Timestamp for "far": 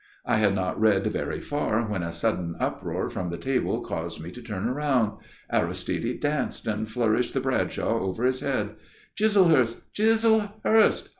1.39-1.83